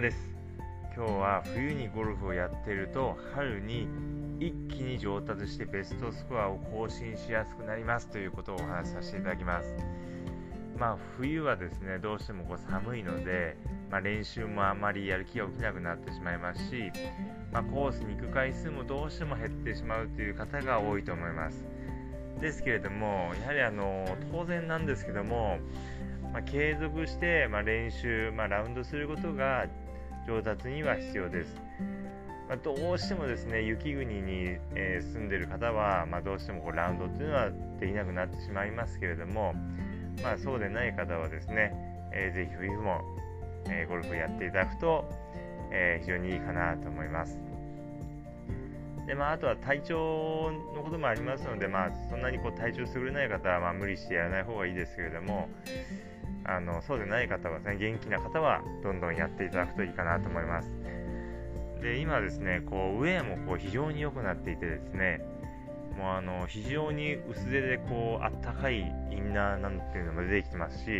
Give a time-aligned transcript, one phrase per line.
[0.00, 0.16] 山です。
[0.96, 3.86] 今日は冬にゴルフをやっていると春に
[4.38, 9.74] 一気に上達してベストスコアを更新しやすくなりますということをお話しさせていただきます。
[10.78, 13.58] まあ冬はですねどうしてもこう寒いので、
[13.90, 16.90] まあ、練習もあまりやる気が起きなくなってしまいますし、
[17.52, 21.62] まあ、コースに行く回数もどうしても減ってしまうという方が多いと思います。
[22.40, 25.58] ですけれどもやはりあの当然なんですけども
[26.32, 29.66] まあ、継続して、ま、練習、まあ、ラウンドすることが
[30.26, 31.54] 上達には必要です。
[32.48, 39.54] まあ、どうしてもですね雪国に、えー、住んでる方は、まあ、どうしてもこうラウンドっていうのはできなくなってしまいますけれども、
[40.22, 41.72] まあ、そうでない方はですね、
[42.12, 43.02] えー、ぜひ冬も、
[43.66, 45.04] えー、ゴルフやっていただくと、
[45.70, 47.38] えー、非常にいいかなと思います。
[49.06, 55.48] でまあ、あとは体調のこともありますので、まあ、そんなにこう体調優れない方は、まあ、無理してやらない方がいいですけれども、
[56.44, 60.68] あのそうでない方はですね元気な方はどんどんやっていただくといいかなと思います。
[61.82, 65.20] で今ですねこうウェアもこう非常に良くなっていてですね
[65.96, 70.90] もうあの非常に薄手でこうあったかいインナーなんていうのも出てきてますし、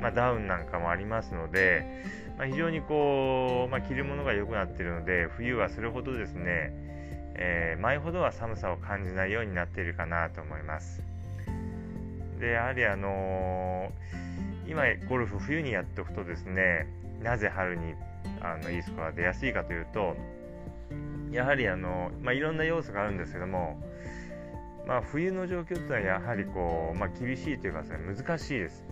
[0.00, 1.86] まあ、ダウンなんかもありますので、
[2.36, 6.72] まあ、非常にこう、まあ、着るものが良くなっているので冬はそれほどですね、
[7.36, 11.02] えー、前ほどは寒さを感じないようになっているかなと思います。
[12.40, 16.86] でやはりあのー今ゴルフ冬にやっておくとですね
[17.22, 17.94] なぜ春に
[18.40, 20.16] あのいいスコアが出やすいかというと
[21.30, 23.82] やはりあの、まあ、いろんな要素があるんですけども、
[24.86, 28.84] まあ、冬の状況というのはやはりこう、まあ、厳しいというかです、ね、難しいです。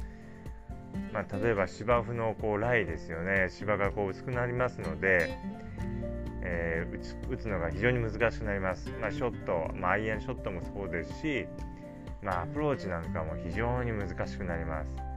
[1.13, 3.47] まあ、例えば芝生のこうライですよね。
[3.51, 5.39] 芝がこう薄くなりますので、
[6.43, 11.47] えー、打つ打つのが非常に難しくなります、まあ、ショット、まあ、アイアンショットもそうですし、
[12.23, 15.12] まあ、アプローチなんかも非常に難しくなります。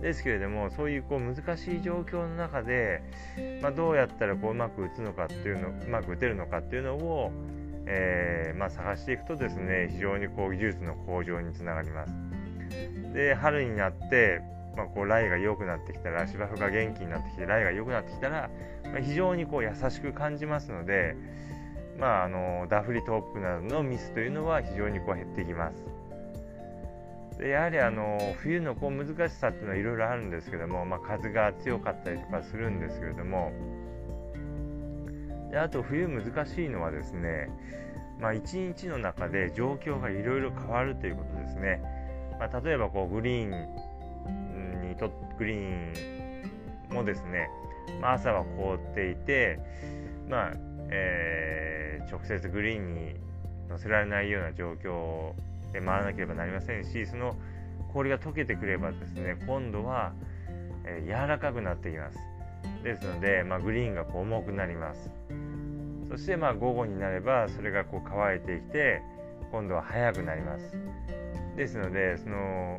[0.00, 3.02] ですけれどもそういうこう難しい状況の中で、
[3.62, 7.32] まあ、どうやったらこううまく打つのかっていうのうまく打てるのかっていうのを、
[7.86, 12.12] えー、まあ、探していくとですね非常にこう技術の向上につながります。
[13.12, 14.40] で春になって
[14.76, 18.50] まあ、こうライが良くなってきたら芝生が元気になってきてライが良くなってきたら、
[18.84, 21.16] まあ、非常にこう優しく感じますので、
[21.98, 25.99] まあ、あのダフリトップなどのミスというのは非常にこう減ってきます。
[27.40, 33.52] でやはりあの冬のこう難しさっていうのはいろいろあるんですけども、まあ、風が強かったりとかするんですけれども。
[35.50, 37.50] であと冬難しいのはですね、
[38.20, 41.82] まあ、1日の中で状況がいろいろ変わるということですね、
[42.38, 47.48] まあ、例えばこうグリーンにとグリーンもですね、
[48.00, 49.58] まあ、朝は凍っていて、
[50.28, 50.52] まあ
[50.90, 53.16] えー、直接グリーンに
[53.68, 55.32] 乗せられないような状況
[55.78, 57.36] 回らなければなりませんしその
[57.92, 60.12] 氷が溶けてくればですね今度は、
[60.84, 62.18] え柔らかくなっています。
[62.84, 65.10] ですので、まあ、グリーンがこう重くなります。
[66.08, 69.00] そしてまあ午後になればそれがこう乾いてきて
[69.52, 70.76] 今度は速くなります。
[71.56, 72.78] ですのでその、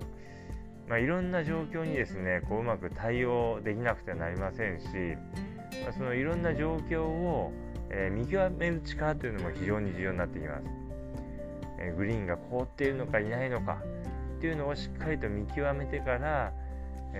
[0.88, 4.86] まあ、いろんな状況にですねこううまく対応できなくてはなりませんし、
[5.84, 7.52] まあ、そのいろんな状況を、
[7.90, 10.81] えー、見極める力というのも非常に重要になってきます。
[11.82, 13.78] えグリーンが凍っているのかいないのか
[14.38, 16.54] っていうのをしっかりと見極めてから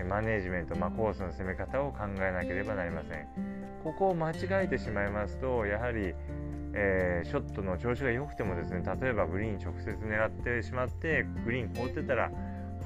[0.08, 3.28] マネージメント、まあ、コースの攻め方を考えなければなりません
[3.84, 6.14] ここを間違えてしまいますとやはり、
[6.74, 12.32] えー、ショットの調子が良くてもですね例えばグリーン直接狙ってしまってグリーン凍ってたら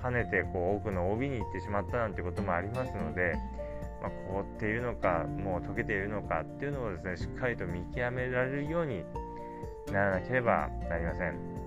[0.01, 3.35] 跳ねてこう奥の OB に行ってしまったなんてこともありますので、
[4.01, 9.03] まあ、凍っているのかもう溶けているのかっていうのをですねしっかりと見極められるように
[9.91, 11.64] ならなければなりません。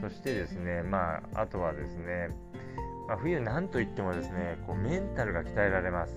[0.00, 2.28] そしてですね、まあ、あとはですね、
[3.08, 6.12] まあ、冬なんといってもですね、こうメンタルが鍛えられます。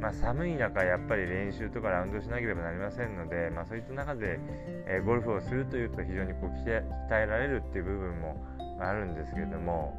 [0.00, 4.38] まあ、寒い中、やっぱり練習とかラウンドしなければなりませんので、まあ、そういった中で、
[4.86, 8.36] えー、ゴルフをするというと非常にこう鍛えられるっていう部分も
[8.80, 9.98] あるんですけれども、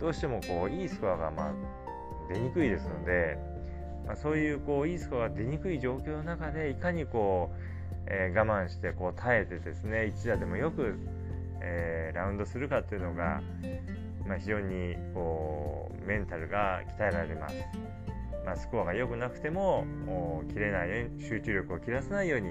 [0.00, 1.52] どうしてもこういいスコアがまあ
[2.32, 3.38] 出にくいですので、
[4.06, 7.56] まあ、そういうこういいスコアが出にくい状況の中でいかにこう、
[8.06, 10.96] えー、我慢してこう耐えてですね一打でもよく
[11.66, 13.40] えー、ラウンドするかっていうのが、
[14.26, 17.56] まあ、非常にこうメンタルが鍛えられます。
[18.44, 19.86] まあ、スコアが良くなくても
[20.52, 22.50] 切れないように集中力を切らさないように、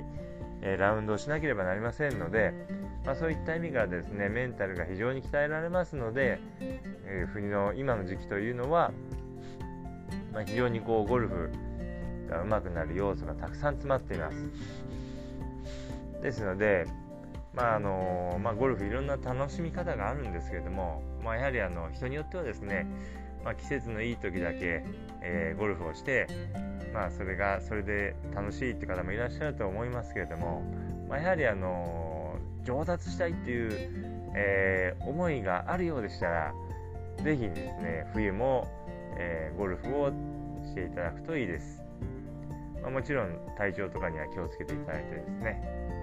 [0.62, 2.52] えー、ラウンドをしなければなりませんので、
[3.06, 6.40] まあ、そういった意味がですねメンタルが非常に鍛えられますので、
[7.06, 8.92] えー、冬の今の時期というのは、
[10.34, 11.52] まあ、非常にこうゴルフ
[12.28, 14.50] が上手くなる要素がたくさん詰まっています。
[16.24, 16.88] ですので、
[17.54, 22.88] まああのまあ、ゴルフいろんな楽しみ方があるんですけれども、まあ、やはりあの人によってはですね
[23.44, 24.84] まあ、季節のいい時だけ、
[25.22, 26.28] えー、ゴルフをして、
[26.94, 30.64] まあ、それがそれで楽しいって方もいらっしゃると思いますけれども、
[31.10, 36.54] まあ、やはり、あの上達したいっていう、えー、思いがあるようでしたら
[37.22, 38.68] 是非ですね冬も、
[39.18, 40.10] えー、ゴルフを
[40.66, 41.84] していただくといいです、
[42.82, 46.03] まあ、もちろん体調とかには気をつけていただいてですね。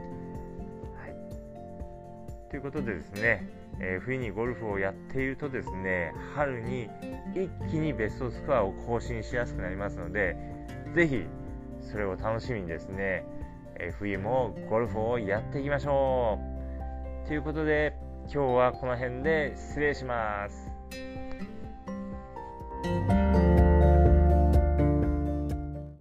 [2.51, 3.49] ということでですね、
[3.79, 6.89] えー、冬にゴルフをやっているとですね、春に
[7.33, 10.37] 一気にベストスコアを更新しやすくなりますので、
[10.97, 11.23] ぜひ
[11.81, 13.25] それを楽しみにですね、
[13.79, 16.41] えー、冬もゴルフをやっていきましょ
[17.25, 17.95] うということで、
[18.25, 20.80] 今日はこの辺で失礼します。